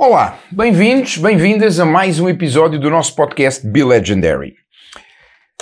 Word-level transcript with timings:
Olá, 0.00 0.38
bem-vindos, 0.52 1.18
bem-vindas 1.18 1.80
a 1.80 1.84
mais 1.84 2.20
um 2.20 2.28
episódio 2.28 2.78
do 2.78 2.88
nosso 2.88 3.16
podcast 3.16 3.66
Be 3.66 3.82
Legendary. 3.82 4.54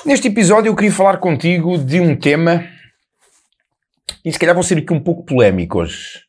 Neste 0.04 0.29
episódio 0.29 0.68
eu 0.68 0.76
queria 0.76 0.93
falar 0.93 1.16
contigo 1.16 1.79
de 1.79 1.98
um 2.00 2.14
tema 2.14 2.68
e 4.22 4.30
se 4.30 4.38
calhar 4.38 4.54
vou 4.54 4.62
ser 4.62 4.76
aqui 4.76 4.93
um 4.93 5.00
pouco 5.00 5.25
polémico 5.25 5.79
hoje, 5.79 6.20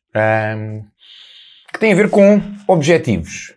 um, 0.56 0.82
que 1.70 1.78
tem 1.78 1.92
a 1.92 1.94
ver 1.94 2.08
com 2.08 2.40
objetivos 2.66 3.52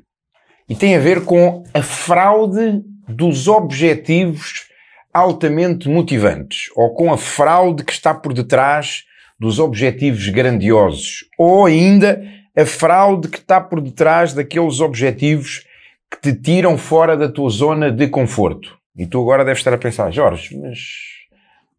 e 0.67 0.75
tem 0.75 0.97
a 0.97 0.99
ver 0.99 1.23
com 1.23 1.63
a 1.73 1.81
fraude 1.81 2.83
dos 3.07 3.47
objetivos 3.47 4.65
altamente 5.13 5.87
motivantes 5.87 6.69
ou 6.75 6.93
com 6.93 7.13
a 7.13 7.17
fraude 7.17 7.85
que 7.85 7.93
está 7.93 8.13
por 8.13 8.33
detrás 8.33 9.05
dos 9.39 9.59
objetivos 9.59 10.27
grandiosos 10.27 11.23
ou 11.37 11.65
ainda 11.65 12.21
a 12.55 12.65
fraude 12.65 13.27
que 13.27 13.37
está 13.37 13.61
por 13.61 13.81
detrás 13.81 14.33
daqueles 14.33 14.79
objetivos 14.79 15.65
que 16.09 16.19
te 16.19 16.33
tiram 16.33 16.77
fora 16.77 17.15
da 17.15 17.29
tua 17.29 17.49
zona 17.49 17.91
de 17.91 18.07
conforto. 18.07 18.77
E 18.95 19.05
tu 19.05 19.21
agora 19.21 19.45
deves 19.45 19.59
estar 19.59 19.73
a 19.73 19.77
pensar, 19.77 20.11
Jorge, 20.11 20.57
mas 20.57 20.79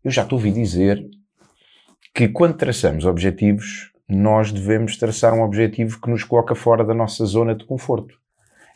eu 0.02 0.10
já 0.10 0.24
te 0.24 0.32
ouvi 0.32 0.50
dizer 0.50 1.04
que 2.14 2.28
quando 2.28 2.56
traçamos 2.56 3.04
objetivos, 3.04 3.90
nós 4.08 4.50
devemos 4.50 4.96
traçar 4.96 5.34
um 5.34 5.42
objetivo 5.42 6.00
que 6.00 6.10
nos 6.10 6.24
coloca 6.24 6.54
fora 6.54 6.84
da 6.84 6.94
nossa 6.94 7.24
zona 7.24 7.54
de 7.54 7.64
conforto. 7.64 8.14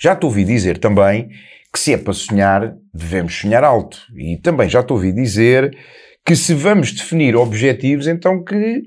Já 0.01 0.15
te 0.15 0.25
ouvi 0.25 0.45
dizer 0.45 0.79
também 0.79 1.31
que 1.73 1.79
se 1.79 1.93
é 1.93 1.99
para 1.99 2.13
sonhar, 2.13 2.77
devemos 2.93 3.35
sonhar 3.35 3.65
alto. 3.65 3.99
E 4.15 4.37
também 4.37 4.69
já 4.69 4.83
te 4.83 4.93
ouvi 4.93 5.13
dizer 5.13 5.77
que 6.25 6.37
se 6.37 6.55
vamos 6.55 6.93
definir 6.93 7.37
objetivos, 7.37 8.07
então 8.07 8.43
que 8.43 8.83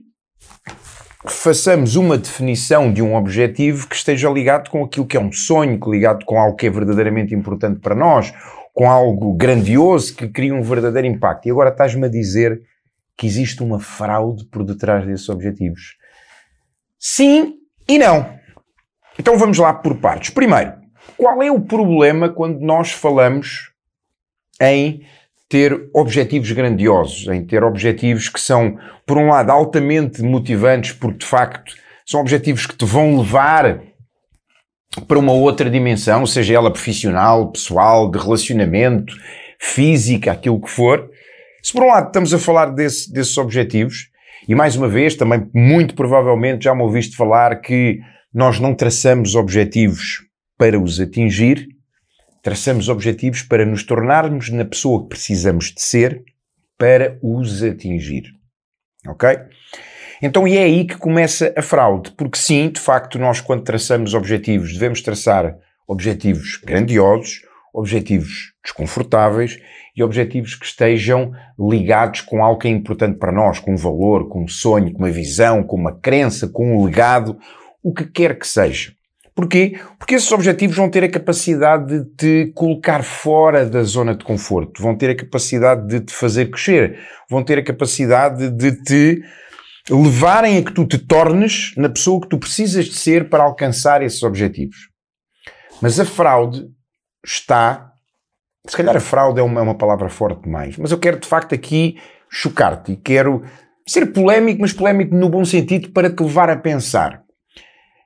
façamos 1.26 1.96
uma 1.96 2.18
definição 2.18 2.92
de 2.92 3.02
um 3.02 3.16
objetivo 3.16 3.88
que 3.88 3.96
esteja 3.96 4.30
ligado 4.30 4.70
com 4.70 4.84
aquilo 4.84 5.06
que 5.06 5.18
é 5.18 5.20
um 5.20 5.32
sonho, 5.32 5.80
ligado 5.88 6.26
com 6.26 6.40
algo 6.40 6.56
que 6.56 6.68
é 6.68 6.70
verdadeiramente 6.70 7.36
importante 7.36 7.80
para 7.80 7.96
nós, 7.96 8.34
com 8.74 8.90
algo 8.90 9.34
grandioso 9.34 10.16
que 10.16 10.30
cria 10.30 10.54
um 10.54 10.62
verdadeiro 10.62 11.08
impacto. 11.08 11.48
E 11.48 11.52
agora 11.52 11.70
estás-me 11.70 12.06
a 12.06 12.10
dizer 12.10 12.62
que 13.18 13.28
existe 13.28 13.62
uma 13.62 13.80
fraude 13.80 14.46
por 14.46 14.64
detrás 14.64 15.06
desses 15.06 15.28
objetivos. 15.28 15.98
Sim 16.98 17.56
e 17.88 17.98
não. 17.98 18.38
Então 19.18 19.38
vamos 19.38 19.58
lá 19.58 19.74
por 19.74 19.98
partes. 19.98 20.30
Primeiro, 20.30 20.74
qual 21.18 21.44
é 21.44 21.52
o 21.52 21.60
problema 21.60 22.30
quando 22.30 22.62
nós 22.62 22.92
falamos 22.92 23.74
em 24.62 25.02
ter 25.50 25.90
objetivos 25.96 26.52
grandiosos, 26.52 27.28
em 27.28 27.44
ter 27.44 27.64
objetivos 27.64 28.30
que 28.30 28.40
são, 28.40 28.78
por 29.06 29.18
um 29.18 29.30
lado, 29.30 29.52
altamente 29.52 30.22
motivantes, 30.22 30.94
porque 30.94 31.18
de 31.18 31.26
facto 31.26 31.74
são 32.06 32.22
objetivos 32.22 32.68
que 32.68 32.76
te 32.76 32.86
vão 32.86 33.18
levar 33.18 33.82
para 35.08 35.18
uma 35.18 35.34
outra 35.34 35.70
dimensão, 35.70 36.26
seja 36.26 36.54
ela 36.54 36.72
profissional, 36.72 37.52
pessoal, 37.52 38.10
de 38.12 38.20
relacionamento, 38.20 39.16
física, 39.60 40.32
aquilo 40.32 40.62
que 40.62 40.70
for. 40.70 41.10
Se 41.64 41.74
por 41.74 41.84
um 41.84 41.88
lado 41.88 42.08
estamos 42.08 42.34
a 42.34 42.40
falar 42.40 42.68
desse, 42.68 43.12
desses 43.12 43.38
objetivos, 43.38 44.10
e 44.48 44.56
mais 44.56 44.76
uma 44.76 44.88
vez, 44.88 45.16
também 45.16 45.48
muito 45.54 45.96
provavelmente 45.96 46.64
já 46.64 46.76
me 46.76 46.84
ouviste 46.84 47.16
falar 47.16 47.60
que 47.62 48.00
nós 48.34 48.60
não 48.60 48.74
traçamos 48.74 49.36
objetivos 49.36 50.24
para 50.58 50.80
os 50.80 51.00
atingir, 51.00 51.68
traçamos 52.42 52.90
objetivos 52.90 53.44
para 53.44 53.66
nos 53.66 53.84
tornarmos 53.84 54.50
na 54.50 54.66
pessoa 54.66 55.04
que 55.04 55.10
precisamos 55.10 55.74
de 55.74 55.82
ser 55.82 56.24
para 56.78 57.18
os 57.22 57.64
atingir. 57.64 58.24
Ok? 59.08 59.30
Então, 60.22 60.48
e 60.48 60.58
é 60.58 60.64
aí 60.64 60.86
que 60.86 60.98
começa 60.98 61.54
a 61.56 61.62
fraude, 61.62 62.12
porque 62.12 62.38
sim, 62.38 62.70
de 62.70 62.80
facto, 62.80 63.18
nós 63.18 63.40
quando 63.40 63.64
traçamos 63.64 64.14
objetivos, 64.14 64.74
devemos 64.74 65.02
traçar 65.02 65.56
objetivos 65.88 66.60
grandiosos, 66.64 67.42
objetivos 67.74 68.54
desconfortáveis 68.64 69.60
e 69.96 70.04
objetivos 70.04 70.56
que 70.56 70.66
estejam 70.66 71.32
ligados 71.58 72.22
com 72.22 72.44
algo 72.44 72.60
que 72.60 72.68
é 72.68 72.72
importante 72.72 73.18
para 73.18 73.32
nós, 73.32 73.60
com 73.60 73.74
um 73.74 73.78
valor, 73.78 74.28
com 74.28 74.44
um 74.44 74.48
sonho, 74.48 74.92
com 74.92 75.00
uma 75.00 75.12
visão, 75.12 75.64
com 75.64 75.78
uma 75.78 75.98
crença, 75.98 76.48
com 76.48 76.76
um 76.76 76.86
legado, 76.86 77.38
o 77.82 77.94
que 77.94 78.06
quer 78.06 78.38
que 78.38 78.48
seja. 78.48 78.92
Porquê? 79.40 79.80
Porque 79.98 80.16
esses 80.16 80.30
objetivos 80.34 80.76
vão 80.76 80.90
ter 80.90 81.02
a 81.02 81.10
capacidade 81.10 82.04
de 82.04 82.06
te 82.18 82.52
colocar 82.54 83.06
fora 83.06 83.66
da 83.66 83.84
zona 83.84 84.14
de 84.14 84.26
conforto, 84.26 84.84
vão 84.84 84.98
ter 84.98 85.12
a 85.12 85.16
capacidade 85.16 85.88
de 85.88 86.02
te 86.02 86.14
fazer 86.14 86.48
crescer, 86.48 87.00
vão 87.30 87.42
ter 87.42 87.58
a 87.58 87.64
capacidade 87.64 88.50
de 88.50 88.84
te 88.84 89.24
levarem 89.90 90.58
a 90.58 90.62
que 90.62 90.74
tu 90.74 90.86
te 90.86 90.98
tornes 90.98 91.74
na 91.78 91.88
pessoa 91.88 92.20
que 92.20 92.28
tu 92.28 92.38
precisas 92.38 92.88
de 92.88 92.98
ser 92.98 93.30
para 93.30 93.42
alcançar 93.42 94.02
esses 94.02 94.22
objetivos. 94.24 94.90
Mas 95.82 96.02
a 96.02 96.06
fraude 96.06 96.66
está. 97.26 97.94
Se 98.68 98.76
calhar 98.76 98.98
a 98.98 99.00
fraude 99.00 99.40
é 99.40 99.44
uma, 99.44 99.62
é 99.62 99.64
uma 99.64 99.78
palavra 99.78 100.10
forte 100.10 100.44
demais, 100.44 100.76
mas 100.76 100.92
eu 100.92 101.00
quero 101.00 101.18
de 101.18 101.28
facto 101.30 101.56
aqui 101.56 101.98
chocar-te 102.30 102.92
e 102.92 102.98
quero 102.98 103.42
ser 103.88 104.08
polémico, 104.08 104.60
mas 104.60 104.74
polémico 104.74 105.16
no 105.16 105.30
bom 105.30 105.46
sentido 105.46 105.94
para 105.94 106.14
te 106.14 106.22
levar 106.22 106.50
a 106.50 106.58
pensar. 106.58 107.24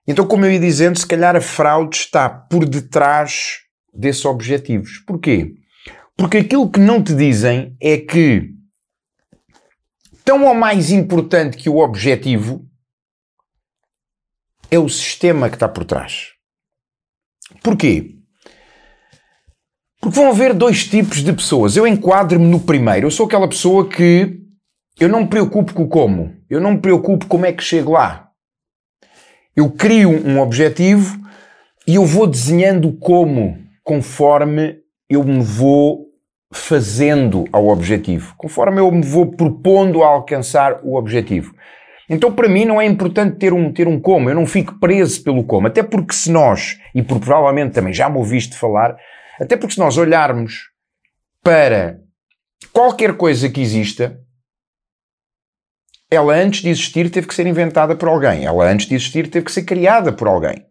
Então, 0.08 0.28
como 0.28 0.46
eu 0.46 0.52
ia 0.52 0.59
dizendo, 0.59 1.00
se 1.00 1.08
calhar 1.08 1.36
a 1.36 1.41
fraude 1.41 1.96
está 1.96 2.30
por 2.30 2.66
detrás 2.66 3.59
desses 3.94 4.25
objetivos. 4.25 5.00
Porquê? 5.08 5.53
Porque 6.18 6.38
aquilo 6.38 6.69
que 6.69 6.80
não 6.80 7.02
te 7.02 7.16
dizem 7.16 7.75
é 7.81 7.97
que, 7.97 8.50
tão 10.25 10.46
ou 10.46 10.53
mais 10.53 10.92
importante 10.92 11.58
que 11.58 11.69
o 11.69 11.78
objetivo, 11.78 12.68
é 14.69 14.78
o 14.78 14.90
sistema 14.90 15.50
que 15.50 15.56
está 15.56 15.68
por 15.68 15.86
trás. 15.86 16.31
Porquê? 17.62 18.16
Porque 20.02 20.19
vão 20.19 20.30
haver 20.30 20.53
dois 20.53 20.86
tipos 20.86 21.24
de 21.24 21.31
pessoas. 21.31 21.78
Eu 21.78 21.88
enquadro-me 21.88 22.46
no 22.46 22.59
primeiro. 22.59 23.08
Eu 23.08 23.12
sou 23.12 23.25
aquela 23.25 23.47
pessoa 23.47 23.88
que 23.88 24.38
eu 25.00 25.08
não 25.08 25.22
me 25.22 25.28
preocupo 25.28 25.74
com 25.74 25.84
o 25.84 25.88
como. 25.88 26.36
Eu 26.50 26.59
não 26.59 26.74
me 26.74 26.80
preocupo 26.80 27.25
como 27.28 27.46
é 27.46 27.53
que 27.53 27.63
chego 27.63 27.94
lá. 27.94 28.23
Eu 29.56 29.69
crio 29.69 30.09
um 30.09 30.40
objetivo 30.40 31.19
e 31.88 31.96
eu 31.96 32.06
vou 32.06 32.25
desenhando 32.25 32.91
como 32.94 33.58
conforme 33.84 34.80
eu 35.09 35.24
me 35.24 35.44
vou 35.44 36.08
fazendo 36.52 37.46
ao 37.52 37.68
objetivo, 37.68 38.34
conforme 38.38 38.80
eu 38.80 38.92
me 38.92 39.02
vou 39.02 39.31
propondo 39.31 40.03
a 40.03 40.08
alcançar 40.08 40.80
o 40.84 40.96
objetivo. 40.96 41.53
Então, 42.09 42.31
para 42.31 42.50
mim, 42.50 42.66
não 42.66 42.81
é 42.81 42.86
importante 42.86 43.38
ter 43.38 43.53
um, 43.53 43.72
ter 43.72 43.88
um 43.88 44.00
como, 44.00 44.30
eu 44.30 44.36
não 44.36 44.46
fico 44.46 44.80
preso 44.80 45.24
pelo 45.24 45.44
como, 45.44 45.68
até 45.68 45.81
porque 45.81 46.13
se 46.13 46.31
nós, 46.31 46.78
e 46.94 47.02
provavelmente 47.02 47.74
também 47.74 47.94
já 47.94 48.09
me 48.09 48.18
ouviste 48.18 48.56
falar, 48.56 48.96
até 49.40 49.56
porque 49.56 49.74
se 49.74 49.80
nós 49.80 49.97
olharmos 49.97 50.69
para 51.42 51.97
qualquer 52.72 53.16
coisa 53.18 53.50
que 53.50 53.62
exista, 53.62 54.19
ela 56.13 56.34
antes 56.34 56.62
de 56.62 56.69
existir 56.69 57.09
teve 57.09 57.28
que 57.28 57.35
ser 57.35 57.47
inventada 57.47 57.96
por 57.96 58.07
alguém. 58.07 58.46
Ela 58.46 58.69
antes 58.69 58.88
de 58.88 58.96
existir 58.96 59.29
teve 59.29 59.46
que 59.46 59.51
ser 59.51 59.63
criada 59.63 60.12
por 60.12 60.28
alguém. 60.28 60.66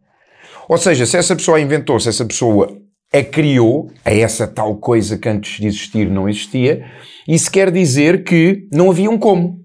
Ou 0.68 0.78
seja, 0.78 1.04
se 1.04 1.16
essa 1.16 1.36
pessoa 1.36 1.58
a 1.58 1.60
inventou, 1.60 1.98
se 2.00 2.08
essa 2.08 2.24
pessoa 2.24 2.76
a 3.12 3.22
criou, 3.22 3.90
a 4.04 4.10
essa 4.12 4.46
tal 4.46 4.76
coisa 4.76 5.18
que 5.18 5.28
antes 5.28 5.60
de 5.60 5.66
existir 5.66 6.08
não 6.10 6.28
existia, 6.28 6.84
isso 7.28 7.50
quer 7.50 7.70
dizer 7.70 8.24
que 8.24 8.66
não 8.72 8.90
havia 8.90 9.10
um 9.10 9.18
como. 9.18 9.60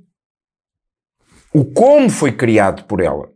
O 1.54 1.64
como 1.64 2.10
foi 2.10 2.32
criado 2.32 2.84
por 2.84 3.00
ela. 3.00 3.30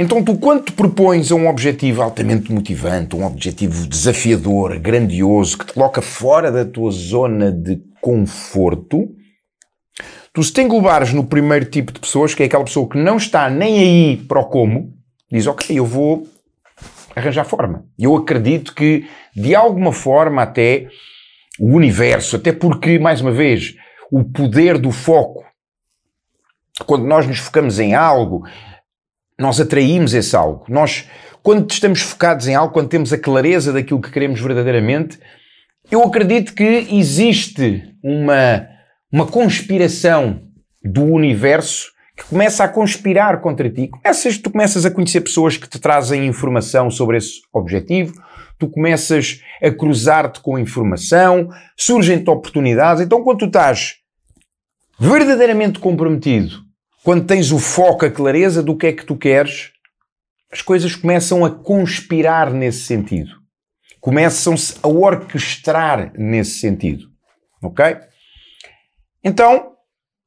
Então, 0.00 0.22
tu, 0.22 0.38
quando 0.38 0.62
te 0.62 0.72
propões 0.72 1.32
a 1.32 1.34
um 1.34 1.48
objetivo 1.48 2.02
altamente 2.02 2.52
motivante, 2.52 3.16
um 3.16 3.26
objetivo 3.26 3.84
desafiador, 3.88 4.78
grandioso, 4.78 5.58
que 5.58 5.66
te 5.66 5.72
coloca 5.72 6.00
fora 6.00 6.52
da 6.52 6.64
tua 6.64 6.92
zona 6.92 7.50
de 7.50 7.82
conforto, 8.00 9.08
Tu 10.32 10.42
se 10.42 10.52
te 10.52 10.62
englobares 10.62 11.12
no 11.12 11.24
primeiro 11.24 11.64
tipo 11.64 11.92
de 11.92 12.00
pessoas, 12.00 12.34
que 12.34 12.42
é 12.42 12.46
aquela 12.46 12.64
pessoa 12.64 12.88
que 12.88 12.98
não 12.98 13.16
está 13.16 13.48
nem 13.50 13.78
aí 13.78 14.16
para 14.16 14.40
o 14.40 14.44
como, 14.44 14.94
diz, 15.30 15.46
ok, 15.46 15.78
eu 15.78 15.84
vou 15.84 16.26
arranjar 17.14 17.44
forma. 17.44 17.84
Eu 17.98 18.16
acredito 18.16 18.74
que, 18.74 19.06
de 19.34 19.54
alguma 19.54 19.92
forma, 19.92 20.42
até 20.42 20.88
o 21.58 21.74
universo, 21.74 22.36
até 22.36 22.52
porque, 22.52 22.98
mais 22.98 23.20
uma 23.20 23.32
vez, 23.32 23.74
o 24.10 24.24
poder 24.24 24.78
do 24.78 24.92
foco, 24.92 25.44
quando 26.86 27.04
nós 27.04 27.26
nos 27.26 27.38
focamos 27.38 27.80
em 27.80 27.94
algo, 27.94 28.46
nós 29.38 29.60
atraímos 29.60 30.14
esse 30.14 30.36
algo. 30.36 30.64
Nós, 30.68 31.08
quando 31.42 31.70
estamos 31.70 32.00
focados 32.00 32.46
em 32.46 32.54
algo, 32.54 32.72
quando 32.72 32.88
temos 32.88 33.12
a 33.12 33.18
clareza 33.18 33.72
daquilo 33.72 34.00
que 34.00 34.10
queremos 34.10 34.40
verdadeiramente, 34.40 35.18
eu 35.90 36.02
acredito 36.02 36.54
que 36.54 36.86
existe 36.90 37.94
uma 38.02 38.77
uma 39.10 39.26
conspiração 39.26 40.42
do 40.82 41.02
universo 41.04 41.90
que 42.16 42.24
começa 42.24 42.64
a 42.64 42.68
conspirar 42.68 43.40
contra 43.40 43.70
ti. 43.70 43.88
Começas, 43.88 44.38
tu 44.38 44.50
começas 44.50 44.84
a 44.84 44.90
conhecer 44.90 45.20
pessoas 45.20 45.56
que 45.56 45.68
te 45.68 45.78
trazem 45.78 46.26
informação 46.26 46.90
sobre 46.90 47.16
esse 47.16 47.40
objetivo, 47.52 48.12
tu 48.58 48.68
começas 48.68 49.40
a 49.62 49.70
cruzar-te 49.70 50.40
com 50.40 50.58
informação, 50.58 51.48
surgem-te 51.76 52.28
oportunidades. 52.28 53.02
Então, 53.02 53.22
quando 53.22 53.38
tu 53.38 53.44
estás 53.46 53.94
verdadeiramente 54.98 55.78
comprometido, 55.78 56.56
quando 57.04 57.24
tens 57.24 57.52
o 57.52 57.58
foco, 57.58 58.04
a 58.04 58.10
clareza 58.10 58.62
do 58.62 58.76
que 58.76 58.88
é 58.88 58.92
que 58.92 59.06
tu 59.06 59.16
queres, 59.16 59.70
as 60.52 60.60
coisas 60.60 60.96
começam 60.96 61.44
a 61.44 61.50
conspirar 61.50 62.52
nesse 62.52 62.80
sentido. 62.80 63.30
Começam-se 64.00 64.76
a 64.82 64.88
orquestrar 64.88 66.12
nesse 66.16 66.58
sentido. 66.58 67.06
Ok? 67.62 67.96
Então, 69.22 69.72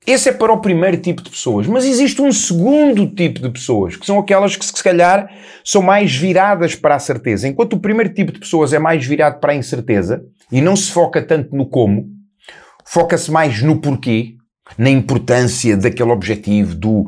esse 0.05 0.29
é 0.29 0.33
para 0.33 0.51
o 0.51 0.59
primeiro 0.59 0.97
tipo 0.97 1.21
de 1.21 1.29
pessoas. 1.29 1.67
Mas 1.67 1.85
existe 1.85 2.21
um 2.21 2.31
segundo 2.31 3.07
tipo 3.07 3.39
de 3.39 3.49
pessoas, 3.49 3.95
que 3.95 4.05
são 4.05 4.17
aquelas 4.17 4.55
que, 4.55 4.65
se 4.65 4.83
calhar, 4.83 5.29
são 5.63 5.81
mais 5.81 6.15
viradas 6.15 6.75
para 6.75 6.95
a 6.95 6.99
certeza. 6.99 7.47
Enquanto 7.47 7.73
o 7.73 7.79
primeiro 7.79 8.13
tipo 8.13 8.31
de 8.31 8.39
pessoas 8.39 8.73
é 8.73 8.79
mais 8.79 9.05
virado 9.05 9.39
para 9.39 9.53
a 9.53 9.55
incerteza 9.55 10.23
e 10.51 10.59
não 10.59 10.75
se 10.75 10.91
foca 10.91 11.21
tanto 11.21 11.55
no 11.55 11.67
como, 11.67 12.07
foca-se 12.85 13.31
mais 13.31 13.61
no 13.61 13.79
porquê, 13.79 14.35
na 14.77 14.89
importância 14.89 15.75
daquele 15.77 16.11
objetivo, 16.11 16.75
do, 16.75 17.05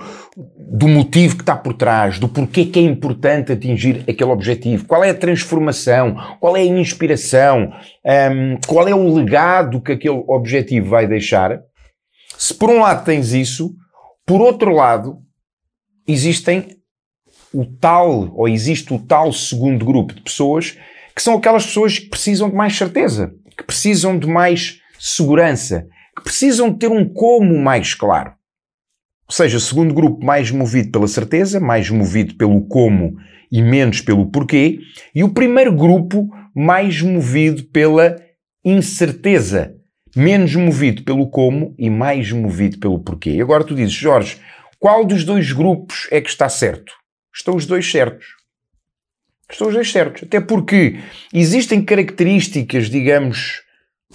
do 0.57 0.87
motivo 0.87 1.35
que 1.35 1.43
está 1.43 1.55
por 1.55 1.73
trás, 1.73 2.19
do 2.19 2.27
porquê 2.27 2.65
que 2.65 2.79
é 2.79 2.81
importante 2.83 3.51
atingir 3.51 4.03
aquele 4.07 4.31
objetivo, 4.31 4.85
qual 4.85 5.03
é 5.03 5.09
a 5.09 5.15
transformação, 5.15 6.15
qual 6.39 6.57
é 6.57 6.61
a 6.61 6.65
inspiração, 6.65 7.71
um, 8.05 8.57
qual 8.67 8.87
é 8.87 8.93
o 8.93 9.13
legado 9.13 9.81
que 9.81 9.93
aquele 9.93 10.23
objetivo 10.27 10.89
vai 10.89 11.07
deixar. 11.07 11.61
Se 12.43 12.53
por 12.53 12.69
um 12.69 12.81
lado 12.81 13.05
tens 13.05 13.31
isso, 13.31 13.73
por 14.25 14.41
outro 14.41 14.69
lado, 14.69 15.19
existem 16.05 16.75
o 17.53 17.65
tal, 17.65 18.35
ou 18.35 18.49
existe 18.49 18.93
o 18.93 18.99
tal 18.99 19.31
segundo 19.31 19.85
grupo 19.85 20.13
de 20.13 20.19
pessoas 20.19 20.77
que 21.15 21.23
são 21.23 21.35
aquelas 21.35 21.65
pessoas 21.65 21.99
que 21.99 22.09
precisam 22.09 22.49
de 22.49 22.55
mais 22.55 22.75
certeza, 22.75 23.33
que 23.57 23.63
precisam 23.63 24.19
de 24.19 24.27
mais 24.27 24.81
segurança, 24.99 25.87
que 26.17 26.21
precisam 26.21 26.69
de 26.69 26.79
ter 26.79 26.91
um 26.91 27.07
como 27.07 27.57
mais 27.57 27.93
claro. 27.93 28.33
Ou 29.25 29.33
seja, 29.33 29.57
segundo 29.57 29.93
grupo 29.93 30.25
mais 30.25 30.51
movido 30.51 30.91
pela 30.91 31.07
certeza, 31.07 31.61
mais 31.61 31.89
movido 31.89 32.35
pelo 32.35 32.67
como 32.67 33.15
e 33.49 33.61
menos 33.61 34.01
pelo 34.01 34.29
porquê, 34.29 34.79
e 35.15 35.23
o 35.23 35.33
primeiro 35.33 35.73
grupo 35.73 36.27
mais 36.53 37.01
movido 37.01 37.63
pela 37.63 38.17
incerteza, 38.65 39.77
menos 40.15 40.55
movido 40.55 41.03
pelo 41.03 41.27
como 41.29 41.73
e 41.77 41.89
mais 41.89 42.31
movido 42.31 42.79
pelo 42.79 42.99
porquê. 42.99 43.31
E 43.31 43.41
agora 43.41 43.63
tu 43.63 43.75
dizes, 43.75 43.93
Jorge, 43.93 44.37
qual 44.79 45.05
dos 45.05 45.23
dois 45.23 45.51
grupos 45.51 46.07
é 46.11 46.21
que 46.21 46.29
está 46.29 46.49
certo? 46.49 46.93
Estão 47.33 47.55
os 47.55 47.65
dois 47.65 47.89
certos. 47.89 48.27
Estão 49.49 49.67
os 49.67 49.73
dois 49.73 49.91
certos. 49.91 50.23
Até 50.23 50.39
porque 50.39 50.99
existem 51.33 51.83
características, 51.83 52.89
digamos, 52.89 53.61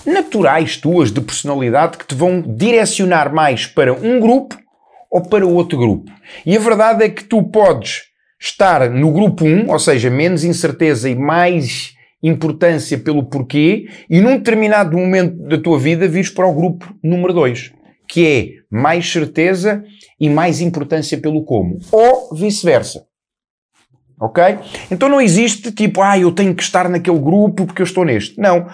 naturais 0.07 0.77
tuas 0.77 1.11
de 1.11 1.21
personalidade 1.21 1.99
que 1.99 2.07
te 2.07 2.15
vão 2.15 2.41
direcionar 2.41 3.33
mais 3.33 3.67
para 3.67 3.93
um 3.93 4.21
grupo 4.21 4.57
ou 5.11 5.23
para 5.23 5.47
outro 5.47 5.79
grupo. 5.79 6.13
E 6.45 6.57
a 6.57 6.61
verdade 6.61 7.05
é 7.05 7.09
que 7.09 7.25
tu 7.25 7.43
podes 7.43 8.03
estar 8.41 8.89
no 8.91 9.13
grupo 9.13 9.45
1, 9.45 9.71
ou 9.71 9.79
seja, 9.79 10.11
menos 10.11 10.45
incerteza 10.45 11.09
e 11.09 11.15
mais 11.15 11.95
importância 12.23 12.99
pelo 12.99 13.25
porquê, 13.25 13.87
e 14.11 14.21
num 14.21 14.37
determinado 14.37 14.97
momento 14.97 15.37
da 15.47 15.59
tua 15.59 15.79
vida 15.79 16.09
vires 16.09 16.31
para 16.31 16.47
o 16.47 16.55
grupo 16.55 16.93
número 17.03 17.33
2, 17.33 17.73
que 18.09 18.27
é 18.27 18.49
mais 18.71 19.11
certeza 19.11 19.85
e 20.21 20.29
mais 20.29 20.61
importância 20.61 21.17
pelo 21.19 21.45
como. 21.45 21.79
Ou 21.93 22.35
vice-versa. 22.35 23.07
Ok? 24.21 24.43
Então 24.91 25.09
não 25.09 25.21
existe 25.21 25.71
tipo, 25.71 26.03
ah, 26.03 26.19
eu 26.19 26.33
tenho 26.33 26.55
que 26.55 26.63
estar 26.63 26.89
naquele 26.89 27.21
grupo 27.21 27.67
porque 27.67 27.83
eu 27.83 27.87
estou 27.87 28.05
neste. 28.05 28.39
Não. 28.39 28.67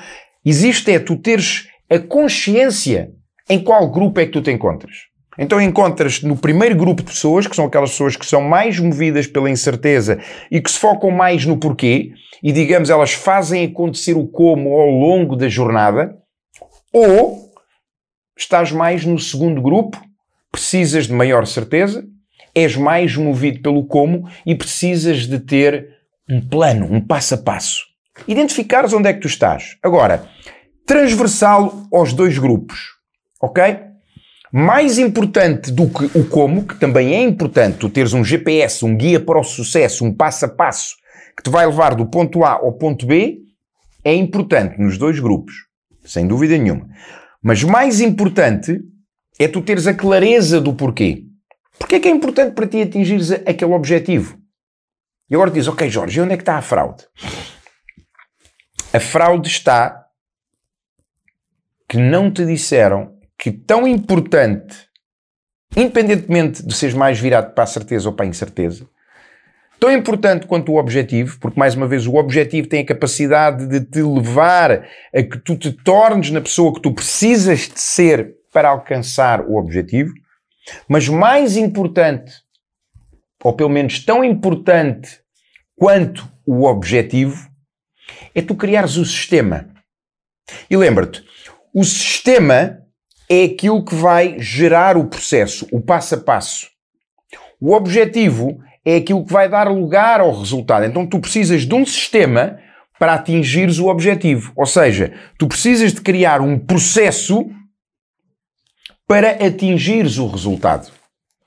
Existe 0.44 0.90
é 0.90 0.99
tu 0.99 1.17
teres 1.17 1.69
a 1.90 1.99
consciência 1.99 3.11
em 3.49 3.62
qual 3.62 3.90
grupo 3.90 4.20
é 4.20 4.26
que 4.26 4.32
tu 4.32 4.40
te 4.40 4.50
encontras. 4.50 5.14
Então 5.38 5.61
encontras 5.61 6.23
no 6.23 6.37
primeiro 6.37 6.76
grupo 6.76 7.02
de 7.02 7.11
pessoas, 7.11 7.47
que 7.47 7.56
são 7.56 7.67
aquelas 7.67 7.90
pessoas 7.90 8.17
que 8.17 8.25
são 8.25 8.40
mais 8.40 8.79
movidas 8.79 9.26
pela 9.26 9.50
incerteza 9.50 10.19
e 10.50 10.61
que 10.61 10.70
se 10.70 10.79
focam 10.79 11.11
mais 11.11 11.44
no 11.44 11.56
porquê, 11.56 12.12
e 12.44 12.52
digamos, 12.52 12.91
elas 12.91 13.14
fazem 13.14 13.64
acontecer 13.64 14.12
o 14.12 14.26
como 14.26 14.75
ao 14.75 14.91
longo 14.91 15.35
da 15.35 15.49
jornada, 15.49 16.14
ou 16.93 17.50
estás 18.37 18.70
mais 18.70 19.02
no 19.06 19.19
segundo 19.19 19.62
grupo, 19.62 19.99
precisas 20.52 21.06
de 21.06 21.14
maior 21.14 21.46
certeza, 21.46 22.05
és 22.55 22.76
mais 22.76 23.17
movido 23.17 23.62
pelo 23.62 23.87
como 23.87 24.29
e 24.44 24.55
precisas 24.55 25.26
de 25.26 25.41
ter 25.41 25.88
um 26.29 26.38
plano, 26.38 26.85
um 26.85 27.00
passo 27.00 27.35
a 27.35 27.38
passo. 27.38 27.82
Identificares 28.29 28.93
onde 28.93 29.08
é 29.08 29.14
que 29.14 29.20
tu 29.20 29.26
estás. 29.26 29.79
Agora, 29.82 30.29
transversal 30.85 31.87
aos 31.90 32.12
dois 32.12 32.37
grupos, 32.37 32.79
ok? 33.40 33.79
Mais 34.52 34.99
importante 34.99 35.73
do 35.73 35.88
que 35.88 36.05
o 36.17 36.26
como, 36.26 36.67
que 36.67 36.79
também 36.79 37.14
é 37.14 37.23
importante 37.23 37.79
tu 37.79 37.88
teres 37.88 38.12
um 38.12 38.23
GPS, 38.23 38.85
um 38.85 38.94
guia 38.94 39.19
para 39.19 39.40
o 39.40 39.44
sucesso, 39.44 40.05
um 40.05 40.12
passo 40.14 40.44
a 40.44 40.49
passo 40.49 41.02
que 41.37 41.43
te 41.43 41.51
vai 41.51 41.67
levar 41.67 41.95
do 41.95 42.07
ponto 42.07 42.45
A 42.45 42.53
ao 42.53 42.73
ponto 42.73 43.07
B, 43.07 43.41
é 44.05 44.15
importante 44.15 44.79
nos 44.81 44.99
dois 44.99 45.19
grupos, 45.19 45.55
sem 46.05 46.27
dúvida 46.27 46.57
nenhuma. 46.57 46.89
Mas 47.43 47.63
mais 47.63 48.01
importante 48.01 48.81
é 49.39 49.49
tu 49.49 49.61
teres 49.63 49.87
a 49.87 49.95
clareza 49.95 50.61
do 50.61 50.75
porquê. 50.75 51.25
Porquê 51.79 51.97
é 51.97 52.01
que 52.01 52.09
é 52.09 52.11
importante 52.11 52.55
para 52.55 52.67
ti 52.67 52.81
atingires 52.81 53.33
aquele 53.33 53.73
objetivo? 53.73 54.39
E 55.29 55.35
agora 55.35 55.51
diz, 55.51 55.67
ok 55.67 55.89
Jorge, 55.89 56.21
onde 56.21 56.35
é 56.35 56.37
que 56.37 56.43
está 56.43 56.57
a 56.57 56.63
fraude? 56.63 57.05
A 58.93 59.01
fraude 59.01 59.49
está 59.49 60.07
que 61.89 61.99
não 61.99 62.31
te 62.31 62.45
disseram 62.47 63.17
que 63.39 63.51
tão 63.51 63.87
importante, 63.87 64.89
independentemente 65.77 66.65
de 66.65 66.75
seres 66.75 66.95
mais 66.95 67.19
virado 67.19 67.55
para 67.55 67.65
a 67.65 67.67
certeza 67.67 68.09
ou 68.09 68.15
para 68.15 68.25
a 68.25 68.29
incerteza, 68.29 68.89
tão 69.79 69.93
importante 69.93 70.47
quanto 70.47 70.73
o 70.73 70.76
objetivo, 70.76 71.38
porque 71.38 71.59
mais 71.59 71.75
uma 71.75 71.87
vez 71.87 72.06
o 72.06 72.15
objetivo 72.15 72.69
tem 72.69 72.81
a 72.81 72.87
capacidade 72.87 73.67
de 73.67 73.81
te 73.81 74.03
levar 74.03 74.87
a 75.15 75.23
que 75.23 75.38
tu 75.38 75.56
te 75.56 75.73
tornes 75.73 76.31
na 76.31 76.41
pessoa 76.41 76.73
que 76.73 76.81
tu 76.81 76.93
precisas 76.93 77.69
de 77.69 77.81
ser 77.81 78.35
para 78.53 78.69
alcançar 78.71 79.41
o 79.43 79.56
objetivo, 79.56 80.12
mas 80.88 81.09
mais 81.09 81.56
importante, 81.56 82.32
ou 83.43 83.53
pelo 83.53 83.69
menos 83.69 84.05
tão 84.05 84.25
importante 84.25 85.21
quanto 85.76 86.31
o 86.47 86.65
objetivo, 86.65 87.49
é 88.35 88.41
tu 88.41 88.55
criares 88.55 88.97
o 88.97 89.05
sistema. 89.05 89.69
E 90.71 90.76
lembra-te, 90.76 91.25
o 91.75 91.85
sistema 91.85 92.78
é 93.28 93.45
aquilo 93.45 93.85
que 93.85 93.95
vai 93.95 94.38
gerar 94.38 94.97
o 94.97 95.07
processo, 95.07 95.66
o 95.73 95.81
passo 95.81 96.14
a 96.14 96.19
passo. 96.19 96.69
O 97.61 97.73
objetivo 97.73 98.61
é 98.85 98.97
aquilo 98.97 99.25
que 99.25 99.33
vai 99.33 99.49
dar 99.49 99.69
lugar 99.69 100.21
ao 100.21 100.38
resultado. 100.38 100.85
Então 100.85 101.07
tu 101.07 101.19
precisas 101.19 101.62
de 101.62 101.75
um 101.75 101.87
sistema 101.87 102.59
para 102.99 103.14
atingires 103.14 103.79
o 103.79 103.88
objetivo. 103.88 104.53
Ou 104.55 104.67
seja, 104.67 105.12
tu 105.38 105.49
precisas 105.49 105.93
de 105.93 106.00
criar 106.00 106.41
um 106.41 106.59
processo 106.59 107.50
para 109.07 109.31
atingires 109.47 110.19
o 110.19 110.26
resultado. 110.26 110.91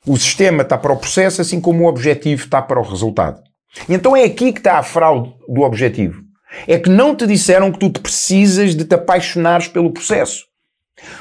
O 0.05 0.17
sistema 0.17 0.63
está 0.63 0.77
para 0.77 0.93
o 0.93 0.97
processo, 0.97 1.41
assim 1.41 1.59
como 1.59 1.83
o 1.83 1.87
objetivo 1.87 2.43
está 2.43 2.61
para 2.61 2.79
o 2.79 2.83
resultado. 2.83 3.41
Então 3.89 4.15
é 4.15 4.23
aqui 4.23 4.51
que 4.53 4.59
está 4.59 4.77
a 4.77 4.83
fraude 4.83 5.33
do 5.47 5.61
objetivo. 5.61 6.23
É 6.67 6.79
que 6.79 6.89
não 6.89 7.15
te 7.15 7.27
disseram 7.27 7.71
que 7.71 7.79
tu 7.79 7.89
te 7.89 7.99
precisas 7.99 8.75
de 8.75 8.85
te 8.85 8.95
apaixonares 8.95 9.67
pelo 9.67 9.91
processo. 9.91 10.45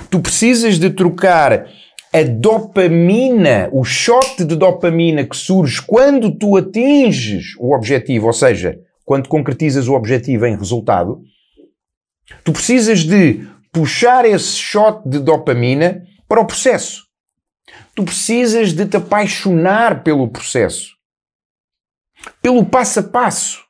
Tu 0.08 0.20
precisas 0.20 0.78
de 0.78 0.88
trocar 0.90 1.66
a 2.16 2.25
dopamina, 2.25 3.68
o 3.73 3.85
shot 3.85 4.42
de 4.42 4.56
dopamina 4.56 5.23
que 5.23 5.37
surge 5.37 5.82
quando 5.82 6.35
tu 6.35 6.56
atinges 6.56 7.54
o 7.58 7.75
objetivo, 7.75 8.28
ou 8.28 8.32
seja, 8.32 8.80
quando 9.04 9.28
concretizas 9.28 9.87
o 9.87 9.92
objetivo 9.92 10.46
em 10.46 10.56
resultado, 10.56 11.20
tu 12.42 12.52
precisas 12.52 13.00
de 13.00 13.46
puxar 13.70 14.25
esse 14.25 14.56
shot 14.56 15.06
de 15.06 15.18
dopamina 15.18 16.02
para 16.26 16.40
o 16.40 16.46
processo. 16.46 17.04
Tu 17.94 18.02
precisas 18.02 18.73
de 18.73 18.87
te 18.87 18.96
apaixonar 18.96 20.02
pelo 20.02 20.28
processo, 20.28 20.94
pelo 22.40 22.64
passo 22.64 23.00
a 23.00 23.02
passo, 23.02 23.62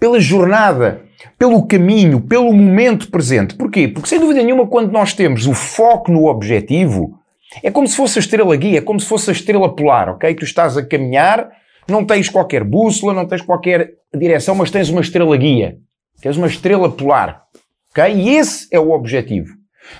pela 0.00 0.18
jornada, 0.18 1.04
pelo 1.38 1.66
caminho, 1.66 2.22
pelo 2.22 2.50
momento 2.54 3.10
presente. 3.10 3.54
Porquê? 3.54 3.86
Porque 3.86 4.08
sem 4.08 4.18
dúvida 4.18 4.42
nenhuma, 4.42 4.66
quando 4.66 4.90
nós 4.90 5.12
temos 5.12 5.46
o 5.46 5.52
foco 5.52 6.10
no 6.10 6.24
objetivo, 6.24 7.18
é 7.62 7.70
como 7.70 7.86
se 7.86 7.96
fosse 7.96 8.18
a 8.18 8.20
estrela 8.20 8.56
guia, 8.56 8.78
é 8.78 8.82
como 8.82 8.98
se 9.00 9.06
fosse 9.06 9.30
a 9.30 9.32
estrela 9.32 9.74
polar, 9.74 10.08
ok? 10.08 10.34
Tu 10.34 10.44
estás 10.44 10.76
a 10.76 10.84
caminhar, 10.84 11.50
não 11.88 12.04
tens 12.04 12.28
qualquer 12.28 12.64
bússola, 12.64 13.12
não 13.12 13.26
tens 13.26 13.42
qualquer 13.42 13.92
direção, 14.14 14.54
mas 14.54 14.70
tens 14.70 14.88
uma 14.88 15.00
estrela 15.00 15.36
guia. 15.36 15.76
Tens 16.20 16.36
uma 16.36 16.46
estrela 16.46 16.90
polar, 16.90 17.42
ok? 17.90 18.14
E 18.14 18.36
esse 18.36 18.68
é 18.70 18.78
o 18.78 18.90
objetivo. 18.90 19.54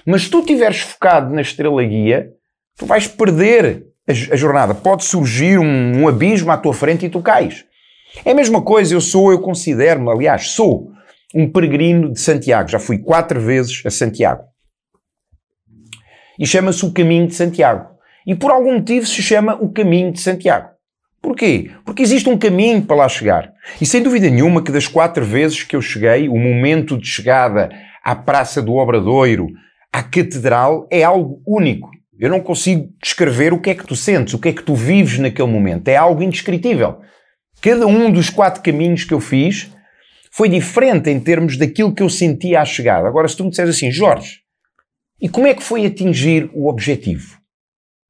Mas 0.07 0.23
se 0.23 0.31
tu 0.31 0.41
estiveres 0.41 0.81
focado 0.81 1.35
na 1.35 1.43
estrela 1.43 1.85
guia, 1.85 2.31
tu 2.77 2.87
vais 2.87 3.07
perder 3.07 3.85
a, 4.09 4.13
a 4.13 4.37
jornada. 4.37 4.75
Pode 4.75 5.05
surgir 5.05 5.59
um, 5.59 6.03
um 6.03 6.09
abismo 6.09 6.51
à 6.51 6.57
tua 6.57 6.73
frente 6.73 7.07
e 7.07 7.11
tu 7.11 7.21
cais. 7.21 7.65
É 8.25 8.31
a 8.31 8.35
mesma 8.35 8.63
coisa, 8.63 8.95
eu 8.95 9.01
sou, 9.01 9.33
eu 9.33 9.41
considero-me, 9.41 10.11
aliás, 10.11 10.51
sou 10.51 10.91
um 11.35 11.51
peregrino 11.51 12.13
de 12.13 12.21
Santiago. 12.21 12.69
Já 12.69 12.79
fui 12.79 12.99
quatro 12.99 13.41
vezes 13.41 13.83
a 13.85 13.91
Santiago. 13.91 14.45
E 16.39 16.47
chama-se 16.47 16.85
o 16.85 16.93
Caminho 16.93 17.27
de 17.27 17.35
Santiago. 17.35 17.87
E 18.27 18.35
por 18.35 18.51
algum 18.51 18.75
motivo 18.75 19.07
se 19.07 19.23
chama 19.23 19.55
o 19.55 19.71
Caminho 19.71 20.13
de 20.13 20.21
Santiago. 20.21 20.75
Porquê? 21.25 21.71
Porque 21.87 22.03
existe 22.03 22.29
um 22.29 22.37
caminho 22.37 22.83
para 22.83 22.97
lá 22.97 23.09
chegar. 23.09 23.51
E 23.81 23.87
sem 23.87 24.03
dúvida 24.03 24.29
nenhuma 24.29 24.63
que 24.63 24.71
das 24.71 24.87
quatro 24.87 25.25
vezes 25.25 25.63
que 25.63 25.75
eu 25.75 25.81
cheguei, 25.81 26.29
o 26.29 26.37
momento 26.37 26.99
de 26.99 27.07
chegada 27.07 27.71
à 28.05 28.15
Praça 28.15 28.61
do 28.61 28.75
Obradoiro, 28.75 29.49
à 29.91 30.03
Catedral, 30.03 30.87
é 30.91 31.03
algo 31.03 31.41
único. 31.47 31.89
Eu 32.19 32.29
não 32.29 32.41
consigo 32.41 32.91
descrever 33.03 33.55
o 33.55 33.59
que 33.59 33.71
é 33.71 33.75
que 33.75 33.87
tu 33.87 33.97
sentes, 33.97 34.35
o 34.35 34.39
que 34.39 34.51
é 34.51 34.53
que 34.53 34.63
tu 34.63 34.75
vives 34.75 35.19
naquele 35.19 35.49
momento. 35.49 35.89
É 35.89 35.97
algo 35.97 36.23
indescritível. 36.23 36.99
Cada 37.63 37.87
um 37.87 38.11
dos 38.11 38.29
quatro 38.29 38.63
caminhos 38.63 39.05
que 39.05 39.15
eu 39.15 39.21
fiz 39.21 39.73
foi 40.31 40.51
diferente 40.51 41.09
em 41.09 41.19
termos 41.19 41.57
daquilo 41.57 41.95
que 41.95 42.03
eu 42.03 42.11
sentia 42.11 42.61
à 42.61 42.67
chegada. 42.67 43.09
Agora, 43.09 43.27
se 43.29 43.37
tu 43.37 43.45
me 43.45 43.51
disseres 43.51 43.75
assim, 43.75 43.91
Jorge, 43.91 44.41
e 45.25 45.29
como 45.31 45.47
é 45.47 45.55
que 45.55 45.63
foi 45.63 45.87
atingir 45.87 46.51
o 46.53 46.69
objetivo? 46.69 47.39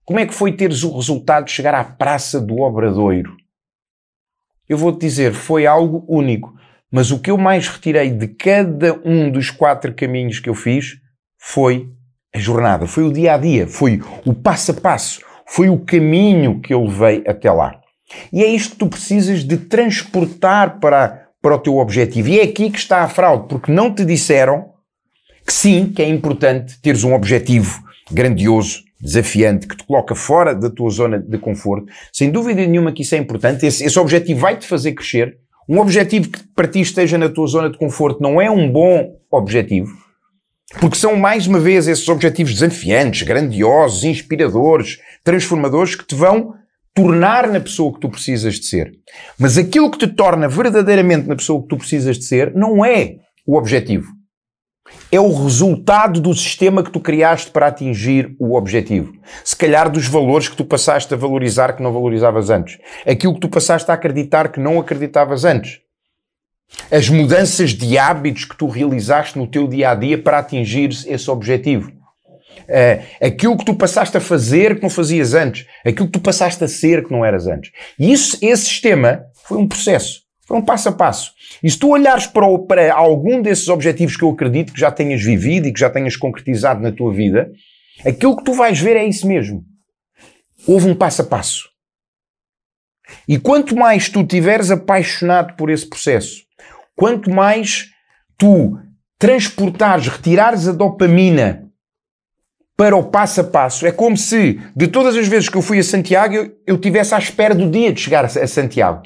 Como 0.04 0.18
é 0.18 0.26
que 0.26 0.34
foi 0.34 0.50
teres 0.50 0.82
o 0.82 0.96
resultado 0.96 1.44
de 1.44 1.52
chegar 1.52 1.72
à 1.72 1.84
Praça 1.84 2.40
do 2.40 2.58
Obradoiro? 2.58 3.36
Eu 4.68 4.76
vou-te 4.76 4.98
dizer, 5.02 5.32
foi 5.32 5.64
algo 5.64 6.04
único. 6.08 6.52
Mas 6.90 7.12
o 7.12 7.20
que 7.20 7.30
eu 7.30 7.38
mais 7.38 7.68
retirei 7.68 8.10
de 8.10 8.26
cada 8.26 9.00
um 9.04 9.30
dos 9.30 9.48
quatro 9.48 9.94
caminhos 9.94 10.40
que 10.40 10.48
eu 10.48 10.56
fiz 10.56 10.96
foi 11.38 11.88
a 12.34 12.38
jornada, 12.40 12.88
foi 12.88 13.04
o 13.04 13.12
dia 13.12 13.34
a 13.34 13.38
dia, 13.38 13.68
foi 13.68 14.02
o 14.26 14.34
passo 14.34 14.72
a 14.72 14.74
passo, 14.74 15.20
foi 15.46 15.68
o 15.68 15.78
caminho 15.78 16.60
que 16.60 16.74
eu 16.74 16.82
levei 16.82 17.22
até 17.28 17.48
lá. 17.52 17.80
E 18.32 18.42
é 18.42 18.48
isto 18.48 18.72
que 18.72 18.78
tu 18.78 18.88
precisas 18.88 19.44
de 19.44 19.56
transportar 19.56 20.80
para, 20.80 21.28
para 21.40 21.54
o 21.54 21.60
teu 21.60 21.76
objetivo. 21.76 22.30
E 22.30 22.40
é 22.40 22.42
aqui 22.42 22.70
que 22.70 22.78
está 22.78 23.04
a 23.04 23.08
fraude, 23.08 23.46
porque 23.46 23.70
não 23.70 23.94
te 23.94 24.04
disseram 24.04 24.73
que 25.46 25.52
sim, 25.52 25.92
que 25.94 26.02
é 26.02 26.08
importante 26.08 26.80
teres 26.80 27.04
um 27.04 27.14
objetivo 27.14 27.82
grandioso, 28.10 28.82
desafiante, 29.00 29.66
que 29.66 29.76
te 29.76 29.84
coloca 29.84 30.14
fora 30.14 30.54
da 30.54 30.70
tua 30.70 30.90
zona 30.90 31.18
de 31.18 31.38
conforto. 31.38 31.86
Sem 32.12 32.30
dúvida 32.30 32.66
nenhuma 32.66 32.92
que 32.92 33.02
isso 33.02 33.14
é 33.14 33.18
importante. 33.18 33.66
Esse, 33.66 33.84
esse 33.84 33.98
objetivo 33.98 34.40
vai 34.40 34.56
te 34.56 34.66
fazer 34.66 34.92
crescer. 34.92 35.36
Um 35.68 35.78
objetivo 35.78 36.28
que 36.28 36.42
para 36.54 36.68
ti 36.68 36.80
esteja 36.80 37.18
na 37.18 37.28
tua 37.28 37.46
zona 37.46 37.70
de 37.70 37.78
conforto 37.78 38.22
não 38.22 38.40
é 38.40 38.50
um 38.50 38.70
bom 38.70 39.16
objetivo. 39.30 39.92
Porque 40.80 40.96
são 40.96 41.16
mais 41.16 41.46
uma 41.46 41.60
vez 41.60 41.86
esses 41.86 42.08
objetivos 42.08 42.54
desafiantes, 42.54 43.22
grandiosos, 43.22 44.04
inspiradores, 44.04 44.98
transformadores 45.22 45.94
que 45.94 46.06
te 46.06 46.14
vão 46.14 46.54
tornar 46.94 47.48
na 47.48 47.60
pessoa 47.60 47.92
que 47.92 48.00
tu 48.00 48.08
precisas 48.08 48.54
de 48.54 48.66
ser. 48.66 48.92
Mas 49.38 49.58
aquilo 49.58 49.90
que 49.90 49.98
te 49.98 50.06
torna 50.06 50.48
verdadeiramente 50.48 51.28
na 51.28 51.36
pessoa 51.36 51.60
que 51.62 51.68
tu 51.68 51.76
precisas 51.76 52.18
de 52.18 52.24
ser 52.24 52.54
não 52.54 52.84
é 52.84 53.16
o 53.46 53.56
objetivo. 53.56 54.06
É 55.10 55.18
o 55.18 55.32
resultado 55.32 56.20
do 56.20 56.34
sistema 56.34 56.82
que 56.82 56.90
tu 56.90 57.00
criaste 57.00 57.50
para 57.50 57.68
atingir 57.68 58.34
o 58.38 58.54
objetivo. 58.54 59.14
Se 59.44 59.56
calhar 59.56 59.90
dos 59.90 60.06
valores 60.06 60.48
que 60.48 60.56
tu 60.56 60.64
passaste 60.64 61.12
a 61.14 61.16
valorizar 61.16 61.74
que 61.74 61.82
não 61.82 61.92
valorizavas 61.92 62.50
antes. 62.50 62.78
Aquilo 63.06 63.34
que 63.34 63.40
tu 63.40 63.48
passaste 63.48 63.90
a 63.90 63.94
acreditar 63.94 64.50
que 64.50 64.60
não 64.60 64.78
acreditavas 64.78 65.44
antes. 65.44 65.80
As 66.90 67.08
mudanças 67.08 67.70
de 67.70 67.96
hábitos 67.96 68.44
que 68.44 68.56
tu 68.56 68.66
realizaste 68.66 69.38
no 69.38 69.46
teu 69.46 69.66
dia 69.66 69.90
a 69.90 69.94
dia 69.94 70.18
para 70.18 70.38
atingir 70.38 70.90
esse 71.06 71.30
objetivo. 71.30 71.92
Uh, 72.62 73.26
aquilo 73.26 73.56
que 73.56 73.64
tu 73.64 73.74
passaste 73.74 74.16
a 74.16 74.20
fazer 74.20 74.76
que 74.76 74.82
não 74.82 74.90
fazias 74.90 75.34
antes, 75.34 75.66
aquilo 75.84 76.06
que 76.06 76.12
tu 76.12 76.20
passaste 76.20 76.64
a 76.64 76.68
ser 76.68 77.04
que 77.04 77.12
não 77.12 77.24
eras 77.24 77.46
antes. 77.46 77.70
E 77.98 78.12
isso, 78.12 78.38
esse 78.40 78.64
sistema 78.64 79.26
foi 79.46 79.58
um 79.58 79.68
processo, 79.68 80.22
foi 80.46 80.58
um 80.58 80.62
passo 80.62 80.88
a 80.90 80.92
passo. 80.92 81.32
E 81.62 81.70
se 81.70 81.78
tu 81.78 81.90
olhares 81.90 82.26
para, 82.26 82.46
o, 82.46 82.58
para 82.66 82.92
algum 82.94 83.40
desses 83.40 83.68
objetivos 83.68 84.16
que 84.16 84.22
eu 84.22 84.30
acredito 84.30 84.72
que 84.72 84.80
já 84.80 84.90
tenhas 84.90 85.22
vivido 85.22 85.66
e 85.66 85.72
que 85.72 85.80
já 85.80 85.88
tenhas 85.88 86.16
concretizado 86.16 86.82
na 86.82 86.92
tua 86.92 87.12
vida, 87.12 87.50
aquilo 88.04 88.36
que 88.36 88.44
tu 88.44 88.52
vais 88.52 88.78
ver 88.78 88.96
é 88.96 89.04
isso 89.04 89.26
mesmo. 89.26 89.64
Houve 90.66 90.88
um 90.88 90.94
passo 90.94 91.22
a 91.22 91.24
passo. 91.24 91.68
E 93.28 93.38
quanto 93.38 93.76
mais 93.76 94.08
tu 94.08 94.24
tiveres 94.24 94.70
apaixonado 94.70 95.54
por 95.56 95.70
esse 95.70 95.88
processo, 95.88 96.42
quanto 96.96 97.30
mais 97.30 97.90
tu 98.38 98.78
transportares, 99.18 100.08
retirares 100.08 100.68
a 100.68 100.72
dopamina 100.72 101.64
para 102.76 102.96
o 102.96 103.04
passo 103.04 103.40
a 103.40 103.44
passo, 103.44 103.86
é 103.86 103.92
como 103.92 104.16
se 104.16 104.60
de 104.74 104.88
todas 104.88 105.16
as 105.16 105.28
vezes 105.28 105.48
que 105.48 105.56
eu 105.56 105.62
fui 105.62 105.78
a 105.78 105.84
Santiago 105.84 106.34
eu, 106.34 106.52
eu 106.66 106.78
tivesse 106.78 107.14
à 107.14 107.18
espera 107.18 107.54
do 107.54 107.70
dia 107.70 107.92
de 107.92 108.00
chegar 108.00 108.24
a, 108.24 108.26
a 108.26 108.46
Santiago. 108.46 109.02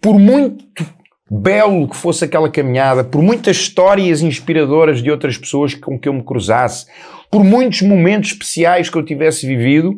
Por 0.00 0.18
muito 0.18 0.86
belo 1.30 1.88
que 1.88 1.96
fosse 1.96 2.24
aquela 2.24 2.50
caminhada, 2.50 3.04
por 3.04 3.22
muitas 3.22 3.56
histórias 3.56 4.22
inspiradoras 4.22 5.02
de 5.02 5.10
outras 5.10 5.36
pessoas 5.36 5.74
com 5.74 5.98
que 5.98 6.08
eu 6.08 6.12
me 6.12 6.22
cruzasse, 6.22 6.86
por 7.30 7.44
muitos 7.44 7.82
momentos 7.82 8.32
especiais 8.32 8.88
que 8.88 8.96
eu 8.96 9.04
tivesse 9.04 9.46
vivido, 9.46 9.96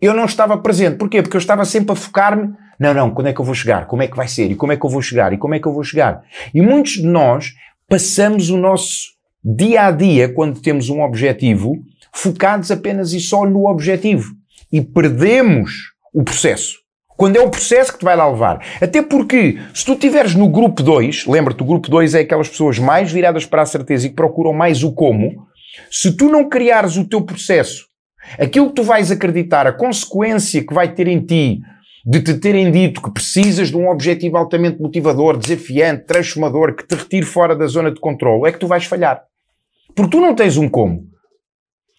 eu 0.00 0.14
não 0.14 0.24
estava 0.24 0.56
presente. 0.58 0.96
Porquê? 0.96 1.22
Porque 1.22 1.36
eu 1.36 1.40
estava 1.40 1.64
sempre 1.64 1.92
a 1.92 1.96
focar-me 1.96 2.54
não, 2.82 2.92
não, 2.92 3.10
quando 3.12 3.28
é 3.28 3.32
que 3.32 3.40
eu 3.40 3.44
vou 3.44 3.54
chegar? 3.54 3.86
Como 3.86 4.02
é 4.02 4.08
que 4.08 4.16
vai 4.16 4.26
ser? 4.26 4.50
E 4.50 4.56
como 4.56 4.72
é 4.72 4.76
que 4.76 4.84
eu 4.84 4.90
vou 4.90 5.00
chegar? 5.00 5.32
E 5.32 5.38
como 5.38 5.54
é 5.54 5.60
que 5.60 5.68
eu 5.68 5.72
vou 5.72 5.84
chegar? 5.84 6.24
E 6.52 6.60
muitos 6.60 6.94
de 6.94 7.06
nós 7.06 7.54
passamos 7.88 8.50
o 8.50 8.58
nosso 8.58 9.12
dia 9.44 9.86
a 9.86 9.90
dia, 9.92 10.28
quando 10.28 10.60
temos 10.60 10.88
um 10.88 11.00
objetivo, 11.00 11.76
focados 12.12 12.72
apenas 12.72 13.12
e 13.12 13.20
só 13.20 13.46
no 13.46 13.68
objetivo. 13.68 14.34
E 14.72 14.80
perdemos 14.80 15.92
o 16.12 16.24
processo. 16.24 16.81
Quando 17.16 17.36
é 17.36 17.40
o 17.40 17.50
processo 17.50 17.92
que 17.92 17.98
te 17.98 18.04
vai 18.04 18.16
lá 18.16 18.28
levar. 18.28 18.64
Até 18.80 19.02
porque, 19.02 19.58
se 19.74 19.84
tu 19.84 19.92
estiveres 19.92 20.34
no 20.34 20.48
grupo 20.48 20.82
2, 20.82 21.26
lembra-te, 21.26 21.62
o 21.62 21.66
grupo 21.66 21.88
2 21.88 22.14
é 22.14 22.20
aquelas 22.20 22.48
pessoas 22.48 22.78
mais 22.78 23.12
viradas 23.12 23.46
para 23.46 23.62
a 23.62 23.66
certeza 23.66 24.06
e 24.06 24.10
que 24.10 24.16
procuram 24.16 24.52
mais 24.52 24.82
o 24.82 24.92
como. 24.92 25.46
Se 25.90 26.16
tu 26.16 26.28
não 26.28 26.48
criares 26.48 26.96
o 26.96 27.08
teu 27.08 27.22
processo, 27.22 27.86
aquilo 28.38 28.68
que 28.68 28.74
tu 28.74 28.82
vais 28.82 29.10
acreditar, 29.10 29.66
a 29.66 29.72
consequência 29.72 30.66
que 30.66 30.74
vai 30.74 30.92
ter 30.92 31.06
em 31.06 31.20
ti 31.20 31.60
de 32.04 32.20
te 32.20 32.34
terem 32.34 32.70
dito 32.70 33.00
que 33.00 33.12
precisas 33.12 33.70
de 33.70 33.76
um 33.76 33.88
objetivo 33.88 34.36
altamente 34.36 34.80
motivador, 34.80 35.36
desafiante, 35.36 36.04
transformador, 36.04 36.74
que 36.74 36.84
te 36.84 36.96
retire 36.96 37.24
fora 37.24 37.54
da 37.54 37.66
zona 37.66 37.92
de 37.92 38.00
controle, 38.00 38.48
é 38.48 38.52
que 38.52 38.58
tu 38.58 38.66
vais 38.66 38.84
falhar. 38.84 39.22
Porque 39.94 40.10
tu 40.10 40.20
não 40.20 40.34
tens 40.34 40.56
um 40.56 40.68
como. 40.68 41.04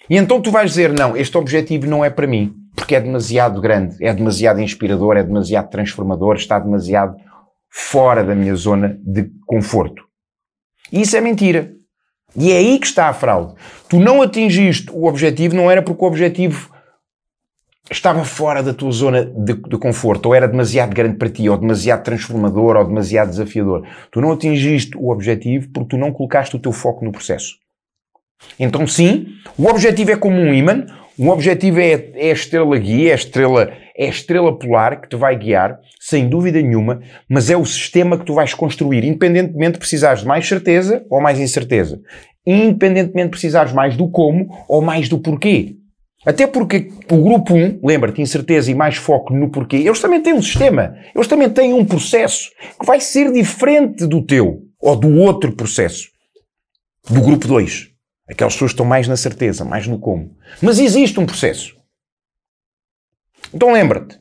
E 0.10 0.18
então 0.18 0.42
tu 0.42 0.52
vais 0.52 0.72
dizer, 0.72 0.92
não, 0.92 1.16
este 1.16 1.38
objetivo 1.38 1.88
não 1.88 2.04
é 2.04 2.10
para 2.10 2.28
mim, 2.28 2.54
porque 2.76 2.96
é 2.96 3.00
demasiado 3.00 3.62
grande, 3.62 4.04
é 4.04 4.14
demasiado 4.14 4.60
inspirador, 4.60 5.18
é 5.18 5.24
demasiado 5.24 5.70
transformador, 5.70 6.36
está 6.36 6.60
demasiado 6.60 7.16
fora 7.70 8.24
da 8.24 8.36
minha 8.36 8.56
zona 8.56 9.00
de 9.04 9.30
conforto. 9.46 10.04
E 10.92 11.02
isso 11.02 11.16
é 11.18 11.22
mentira. 11.22 11.72
E 12.36 12.52
é 12.52 12.58
aí 12.58 12.80
que 12.80 12.88
está 12.88 13.10
a 13.10 13.14
fraude. 13.14 13.56
Tu 13.90 14.00
não 14.00 14.22
atingiste 14.22 14.92
o 14.92 15.06
objetivo, 15.06 15.56
não 15.56 15.70
era 15.70 15.82
porque 15.82 16.04
o 16.04 16.08
objetivo 16.08 16.72
estava 17.92 18.24
fora 18.24 18.64
da 18.64 18.74
tua 18.74 18.92
zona 18.92 19.26
de, 19.26 19.54
de, 19.54 19.78
conforto, 19.78 20.28
ou 20.28 20.36
era 20.36 20.48
demasiado 20.48 20.94
grande 20.94 21.18
para 21.18 21.30
ti, 21.30 21.48
ou 21.50 21.58
demasiado 21.58 22.04
transformador, 22.04 22.76
ou 22.78 22.86
demasiado 22.86 23.30
desafiador. 23.30 23.86
Tu 24.12 24.22
não 24.22 24.32
atingiste 24.32 24.98
o 24.98 25.10
objetivo 25.10 25.70
porque 25.72 25.90
tu 25.90 25.98
não 25.98 26.12
colocaste 26.12 26.56
o 26.56 26.60
teu 26.60 26.72
foco 26.72 27.04
no 27.06 27.12
processo. 27.12 27.56
Então, 28.60 28.86
sim, 28.88 29.28
o 29.58 29.68
objetivo 29.68 30.12
é 30.12 30.18
como 30.18 30.38
um 30.38 30.54
imã, 30.54 30.86
o 31.18 31.30
objetivo 31.30 31.80
é, 31.80 32.12
é 32.16 32.30
a 32.32 32.34
estrela 32.34 32.78
guia, 32.78 33.10
é 33.10 33.12
a 33.12 33.16
estrela, 33.16 33.74
é 33.96 34.06
a 34.06 34.10
estrela 34.10 34.58
polar 34.58 35.02
que 35.02 35.10
te 35.10 35.16
vai 35.16 35.38
guiar, 35.38 35.80
sem 36.00 36.28
dúvida 36.28 36.62
nenhuma, 36.62 37.02
mas 37.30 37.50
é 37.50 37.58
o 37.58 37.66
sistema 37.66 38.18
que 38.18 38.26
tu 38.26 38.34
vais 38.34 38.54
construir, 38.54 39.04
independentemente 39.04 39.74
de 39.74 39.80
precisares 39.80 40.22
de 40.22 40.28
mais 40.28 40.48
certeza 40.48 41.06
ou 41.10 41.22
mais 41.22 41.40
incerteza. 41.40 42.02
Independentemente 42.46 43.26
de 43.26 43.32
precisares 43.32 43.72
mais 43.72 43.96
do 43.96 44.10
como 44.10 44.50
ou 44.68 44.82
mais 44.82 45.08
do 45.08 45.20
porquê. 45.20 45.76
Até 46.26 46.48
porque 46.48 46.90
o 47.12 47.18
grupo 47.18 47.54
1, 47.54 47.82
lembra-te, 47.84 48.22
incerteza 48.22 48.72
e 48.72 48.76
mais 48.76 48.96
foco 48.96 49.34
no 49.34 49.50
porquê, 49.50 49.78
eles 49.78 50.00
também 50.00 50.22
têm 50.22 50.34
um 50.34 50.42
sistema, 50.42 50.96
eles 51.14 51.28
também 51.28 51.50
têm 51.50 51.74
um 51.74 51.86
processo 51.86 52.50
que 52.80 52.86
vai 52.86 53.00
ser 53.00 53.32
diferente 53.32 54.08
do 54.08 54.26
teu 54.26 54.62
ou 54.82 54.96
do 54.96 55.14
outro 55.20 55.52
processo. 55.54 56.08
Do 57.10 57.22
grupo 57.22 57.48
2. 57.48 57.93
Aquelas 58.34 58.54
pessoas 58.54 58.72
estão 58.72 58.84
mais 58.84 59.08
na 59.08 59.16
certeza, 59.16 59.64
mais 59.64 59.86
no 59.86 60.00
como. 60.00 60.36
Mas 60.60 60.80
existe 60.80 61.20
um 61.20 61.26
processo. 61.26 61.78
Então 63.54 63.72
lembra-te. 63.72 64.18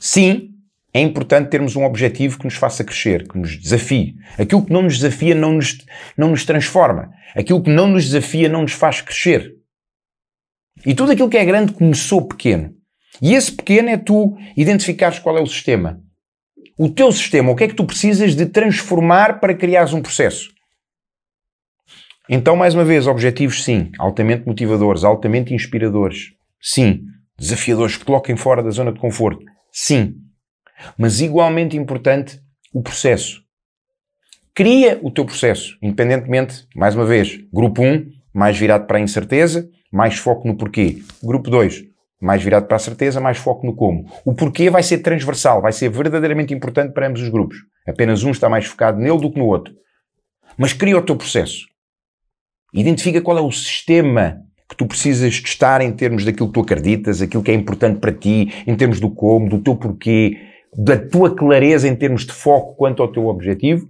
Sim, 0.00 0.50
é 0.92 1.00
importante 1.00 1.50
termos 1.50 1.76
um 1.76 1.84
objetivo 1.84 2.36
que 2.36 2.44
nos 2.44 2.56
faça 2.56 2.82
crescer, 2.82 3.28
que 3.28 3.38
nos 3.38 3.56
desafie. 3.56 4.16
Aquilo 4.36 4.66
que 4.66 4.72
não 4.72 4.82
nos 4.82 4.98
desafia 4.98 5.36
não 5.36 5.52
nos, 5.52 5.78
não 6.16 6.30
nos 6.30 6.44
transforma. 6.44 7.12
Aquilo 7.36 7.62
que 7.62 7.70
não 7.70 7.86
nos 7.86 8.06
desafia 8.06 8.48
não 8.48 8.62
nos 8.62 8.72
faz 8.72 9.00
crescer. 9.00 9.54
E 10.84 10.96
tudo 10.96 11.12
aquilo 11.12 11.30
que 11.30 11.38
é 11.38 11.44
grande 11.44 11.72
começou 11.72 12.26
pequeno. 12.26 12.74
E 13.22 13.34
esse 13.34 13.52
pequeno 13.52 13.88
é 13.88 13.96
tu 13.96 14.36
identificares 14.56 15.20
qual 15.20 15.38
é 15.38 15.40
o 15.40 15.46
sistema. 15.46 16.02
O 16.76 16.88
teu 16.88 17.12
sistema, 17.12 17.52
o 17.52 17.54
que 17.54 17.64
é 17.64 17.68
que 17.68 17.74
tu 17.74 17.84
precisas 17.84 18.34
de 18.34 18.46
transformar 18.46 19.38
para 19.38 19.54
criares 19.54 19.92
um 19.92 20.02
processo. 20.02 20.57
Então, 22.30 22.54
mais 22.54 22.74
uma 22.74 22.84
vez, 22.84 23.06
objetivos 23.06 23.64
sim, 23.64 23.90
altamente 23.98 24.46
motivadores, 24.46 25.02
altamente 25.02 25.54
inspiradores, 25.54 26.34
sim. 26.60 27.04
Desafiadores 27.38 27.96
que 27.96 28.04
coloquem 28.04 28.36
fora 28.36 28.62
da 28.62 28.70
zona 28.70 28.92
de 28.92 29.00
conforto, 29.00 29.44
sim. 29.72 30.14
Mas 30.98 31.20
igualmente 31.20 31.76
importante, 31.76 32.38
o 32.72 32.82
processo. 32.82 33.42
Cria 34.54 34.98
o 35.02 35.10
teu 35.10 35.24
processo, 35.24 35.78
independentemente, 35.80 36.66
mais 36.76 36.94
uma 36.94 37.06
vez, 37.06 37.38
grupo 37.50 37.82
1, 37.82 38.06
mais 38.34 38.58
virado 38.58 38.86
para 38.86 38.98
a 38.98 39.00
incerteza, 39.00 39.68
mais 39.90 40.18
foco 40.18 40.46
no 40.46 40.56
porquê. 40.56 40.98
Grupo 41.22 41.48
2, 41.48 41.84
mais 42.20 42.42
virado 42.42 42.66
para 42.66 42.76
a 42.76 42.80
certeza, 42.80 43.20
mais 43.20 43.38
foco 43.38 43.64
no 43.64 43.74
como. 43.74 44.04
O 44.24 44.34
porquê 44.34 44.68
vai 44.68 44.82
ser 44.82 44.98
transversal, 44.98 45.62
vai 45.62 45.72
ser 45.72 45.88
verdadeiramente 45.88 46.52
importante 46.52 46.92
para 46.92 47.06
ambos 47.06 47.22
os 47.22 47.28
grupos. 47.30 47.56
Apenas 47.86 48.22
um 48.22 48.30
está 48.30 48.48
mais 48.48 48.66
focado 48.66 48.98
nele 48.98 49.18
do 49.18 49.32
que 49.32 49.38
no 49.38 49.46
outro. 49.46 49.72
Mas 50.58 50.72
cria 50.74 50.98
o 50.98 51.02
teu 51.02 51.16
processo. 51.16 51.66
Identifica 52.72 53.20
qual 53.20 53.38
é 53.38 53.40
o 53.40 53.50
sistema 53.50 54.42
que 54.68 54.76
tu 54.76 54.86
precisas 54.86 55.40
testar 55.40 55.80
em 55.80 55.92
termos 55.92 56.24
daquilo 56.24 56.48
que 56.48 56.54
tu 56.54 56.60
acreditas, 56.60 57.22
aquilo 57.22 57.42
que 57.42 57.50
é 57.50 57.54
importante 57.54 57.98
para 57.98 58.12
ti, 58.12 58.52
em 58.66 58.76
termos 58.76 59.00
do 59.00 59.10
como, 59.10 59.48
do 59.48 59.58
teu 59.58 59.74
porquê, 59.74 60.36
da 60.76 60.96
tua 60.98 61.34
clareza 61.34 61.88
em 61.88 61.96
termos 61.96 62.26
de 62.26 62.32
foco 62.32 62.74
quanto 62.74 63.02
ao 63.02 63.10
teu 63.10 63.26
objetivo 63.26 63.88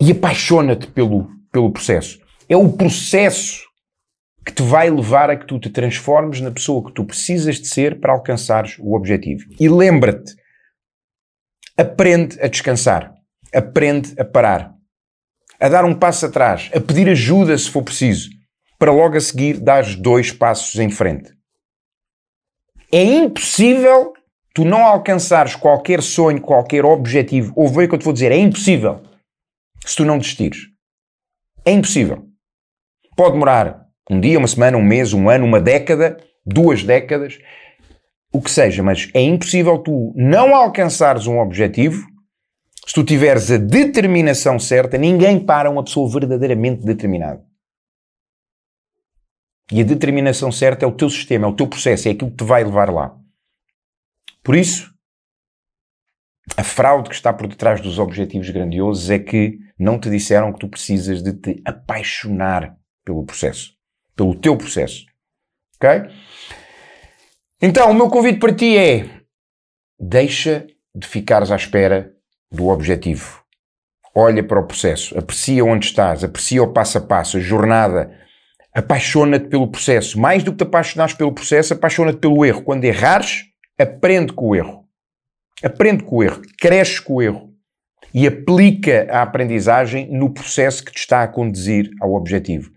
e 0.00 0.10
apaixona-te 0.10 0.88
pelo, 0.88 1.30
pelo 1.52 1.70
processo. 1.70 2.20
É 2.48 2.56
o 2.56 2.72
processo 2.72 3.62
que 4.44 4.52
te 4.52 4.62
vai 4.62 4.90
levar 4.90 5.30
a 5.30 5.36
que 5.36 5.46
tu 5.46 5.60
te 5.60 5.70
transformes 5.70 6.40
na 6.40 6.50
pessoa 6.50 6.84
que 6.84 6.92
tu 6.92 7.04
precisas 7.04 7.60
de 7.60 7.68
ser 7.68 8.00
para 8.00 8.12
alcançares 8.12 8.76
o 8.80 8.94
objetivo. 8.94 9.44
E 9.60 9.68
lembra-te, 9.68 10.34
aprende 11.76 12.40
a 12.40 12.48
descansar, 12.48 13.14
aprende 13.54 14.12
a 14.20 14.24
parar, 14.24 14.74
a 15.62 15.68
dar 15.68 15.84
um 15.84 15.94
passo 15.94 16.26
atrás, 16.26 16.68
a 16.74 16.80
pedir 16.80 17.08
ajuda 17.08 17.56
se 17.56 17.70
for 17.70 17.84
preciso, 17.84 18.30
para 18.80 18.90
logo 18.90 19.16
a 19.16 19.20
seguir 19.20 19.60
dar 19.60 19.84
dois 19.94 20.32
passos 20.32 20.74
em 20.80 20.90
frente. 20.90 21.32
É 22.90 23.00
impossível 23.04 24.12
tu 24.52 24.64
não 24.64 24.84
alcançares 24.84 25.54
qualquer 25.54 26.02
sonho, 26.02 26.40
qualquer 26.40 26.84
objetivo, 26.84 27.52
ou 27.54 27.68
ver 27.68 27.84
o 27.84 27.88
que 27.90 27.94
eu 27.94 27.98
te 28.00 28.04
vou 28.04 28.12
dizer, 28.12 28.32
é 28.32 28.36
impossível 28.36 29.02
se 29.86 29.94
tu 29.94 30.04
não 30.04 30.18
desistires. 30.18 30.62
É 31.64 31.70
impossível. 31.70 32.26
Pode 33.16 33.34
demorar 33.34 33.86
um 34.10 34.18
dia, 34.18 34.40
uma 34.40 34.48
semana, 34.48 34.76
um 34.76 34.82
mês, 34.82 35.12
um 35.12 35.30
ano, 35.30 35.46
uma 35.46 35.60
década, 35.60 36.16
duas 36.44 36.82
décadas, 36.82 37.38
o 38.32 38.42
que 38.42 38.50
seja, 38.50 38.82
mas 38.82 39.08
é 39.14 39.20
impossível 39.20 39.78
tu 39.78 40.12
não 40.16 40.56
alcançares 40.56 41.28
um 41.28 41.38
objetivo 41.38 42.04
se 42.86 42.94
tu 42.94 43.04
tiveres 43.04 43.50
a 43.50 43.58
determinação 43.58 44.58
certa. 44.58 44.98
Ninguém 44.98 45.44
para 45.44 45.70
uma 45.70 45.84
pessoa 45.84 46.10
verdadeiramente 46.10 46.84
determinada. 46.84 47.44
E 49.70 49.80
a 49.80 49.84
determinação 49.84 50.52
certa 50.52 50.84
é 50.84 50.88
o 50.88 50.94
teu 50.94 51.08
sistema, 51.08 51.46
é 51.46 51.50
o 51.50 51.56
teu 51.56 51.66
processo, 51.66 52.08
é 52.08 52.10
aquilo 52.10 52.30
que 52.30 52.38
te 52.38 52.44
vai 52.44 52.62
levar 52.62 52.92
lá. 52.92 53.16
Por 54.42 54.54
isso, 54.54 54.92
a 56.56 56.64
fraude 56.64 57.08
que 57.08 57.14
está 57.14 57.32
por 57.32 57.46
detrás 57.46 57.80
dos 57.80 57.98
objetivos 57.98 58.50
grandiosos 58.50 59.08
é 59.08 59.18
que 59.18 59.58
não 59.78 59.98
te 59.98 60.10
disseram 60.10 60.52
que 60.52 60.58
tu 60.58 60.68
precisas 60.68 61.22
de 61.22 61.32
te 61.32 61.62
apaixonar 61.64 62.76
pelo 63.04 63.24
processo 63.24 63.72
pelo 64.16 64.34
teu 64.34 64.56
processo. 64.56 65.04
Ok? 65.76 66.10
Então, 67.60 67.90
o 67.90 67.94
meu 67.94 68.08
convite 68.08 68.38
para 68.38 68.54
ti 68.54 68.76
é: 68.76 69.08
deixa 69.98 70.66
de 70.94 71.06
ficares 71.06 71.50
à 71.50 71.56
espera 71.56 72.11
do 72.52 72.68
objetivo. 72.68 73.42
Olha 74.14 74.42
para 74.42 74.60
o 74.60 74.66
processo, 74.66 75.18
aprecia 75.18 75.64
onde 75.64 75.86
estás, 75.86 76.22
aprecia 76.22 76.62
o 76.62 76.72
passo 76.72 76.98
a 76.98 77.00
passo, 77.00 77.38
a 77.38 77.40
jornada. 77.40 78.14
Apaixona-te 78.74 79.48
pelo 79.48 79.70
processo. 79.70 80.20
Mais 80.20 80.42
do 80.42 80.52
que 80.52 80.58
te 80.58 80.64
apaixonares 80.64 81.14
pelo 81.14 81.32
processo, 81.32 81.72
apaixona-te 81.72 82.18
pelo 82.18 82.44
erro. 82.44 82.62
Quando 82.62 82.84
errares, 82.84 83.44
aprende 83.78 84.32
com 84.32 84.48
o 84.48 84.56
erro. 84.56 84.84
Aprende 85.62 86.04
com 86.04 86.16
o 86.16 86.22
erro, 86.22 86.42
cresce 86.58 87.00
com 87.00 87.14
o 87.14 87.22
erro 87.22 87.52
e 88.12 88.26
aplica 88.26 89.06
a 89.10 89.22
aprendizagem 89.22 90.10
no 90.12 90.30
processo 90.30 90.84
que 90.84 90.92
te 90.92 90.98
está 90.98 91.22
a 91.22 91.28
conduzir 91.28 91.90
ao 92.00 92.12
objetivo. 92.14 92.70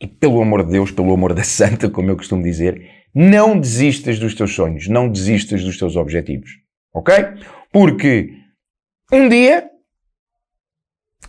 E 0.00 0.06
pelo 0.06 0.40
amor 0.42 0.64
de 0.64 0.72
Deus, 0.72 0.90
pelo 0.90 1.12
amor 1.12 1.32
da 1.32 1.44
Santa, 1.44 1.88
como 1.88 2.10
eu 2.10 2.16
costumo 2.16 2.42
dizer, 2.42 2.90
não 3.14 3.58
desistas 3.58 4.18
dos 4.18 4.34
teus 4.34 4.54
sonhos, 4.54 4.88
não 4.88 5.08
desistas 5.08 5.64
dos 5.64 5.78
teus 5.78 5.96
objetivos. 5.96 6.50
Ok? 6.94 7.14
Porque 7.72 8.30
um 9.12 9.28
dia, 9.28 9.70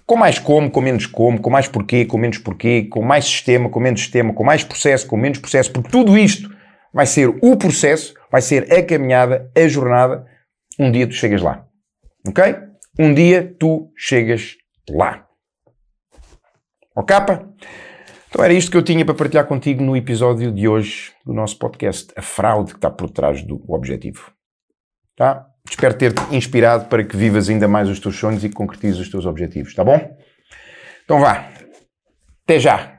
com 0.05 0.15
mais 0.15 0.39
como, 0.39 0.69
com 0.69 0.81
menos 0.81 1.05
como, 1.05 1.39
com 1.39 1.49
mais 1.49 1.67
porquê, 1.67 2.05
com 2.05 2.17
menos 2.17 2.37
porquê, 2.37 2.83
com 2.83 3.01
mais 3.01 3.25
sistema, 3.25 3.69
com 3.69 3.79
menos 3.79 4.01
sistema, 4.01 4.33
com 4.33 4.43
mais 4.43 4.63
processo, 4.63 5.07
com 5.07 5.17
menos 5.17 5.39
processo, 5.39 5.71
porque 5.71 5.89
tudo 5.89 6.17
isto 6.17 6.49
vai 6.93 7.05
ser 7.05 7.27
o 7.27 7.57
processo, 7.57 8.13
vai 8.31 8.41
ser 8.41 8.71
a 8.73 8.83
caminhada, 8.83 9.51
a 9.55 9.67
jornada. 9.67 10.25
Um 10.79 10.91
dia 10.91 11.07
tu 11.07 11.13
chegas 11.13 11.41
lá. 11.41 11.65
Ok? 12.27 12.43
Um 12.99 13.13
dia 13.13 13.55
tu 13.59 13.91
chegas 13.95 14.55
lá. 14.89 15.27
Ok? 16.95 17.15
Então 18.29 18.43
era 18.43 18.53
isto 18.53 18.69
que 18.69 18.77
eu 18.77 18.83
tinha 18.83 19.03
para 19.03 19.15
partilhar 19.15 19.47
contigo 19.47 19.83
no 19.83 19.95
episódio 19.95 20.51
de 20.51 20.67
hoje 20.67 21.13
do 21.25 21.33
nosso 21.33 21.57
podcast, 21.57 22.13
a 22.15 22.21
fraude 22.21 22.71
que 22.71 22.77
está 22.77 22.89
por 22.91 23.09
trás 23.09 23.41
do 23.41 23.63
objetivo. 23.67 24.31
Tá? 25.15 25.48
Espero 25.69 25.93
ter-te 25.93 26.35
inspirado 26.35 26.85
para 26.85 27.03
que 27.03 27.15
vivas 27.15 27.49
ainda 27.49 27.67
mais 27.67 27.89
os 27.89 27.99
teus 27.99 28.17
sonhos 28.17 28.43
e 28.43 28.49
concretizes 28.49 28.99
os 28.99 29.09
teus 29.09 29.25
objetivos, 29.25 29.73
tá 29.73 29.83
bom? 29.83 30.17
Então 31.05 31.19
vá. 31.19 31.49
Até 32.43 32.59
já! 32.59 32.98